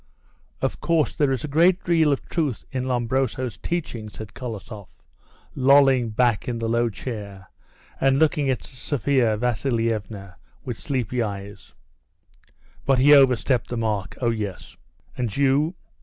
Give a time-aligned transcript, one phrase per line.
[0.63, 5.03] "Of course, there is a good deal of truth in Lombroso's teaching," said Kolosoff,
[5.53, 7.51] lolling back in the low chair
[7.99, 11.75] and looking at Sophia Vasilievna with sleepy eyes;
[12.83, 14.17] "but he over stepped the mark.
[14.21, 14.75] Oh, yes."
[15.15, 15.75] "And you?